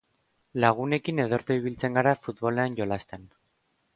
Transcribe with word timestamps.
Lagunekin 0.63 1.21
ederto 1.25 1.57
ibiltzen 1.59 1.99
gara 1.99 2.13
futbolean 2.23 2.79
jolasten. 2.83 3.29